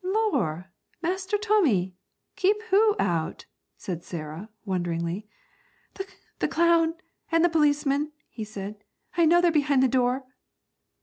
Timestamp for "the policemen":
7.45-8.11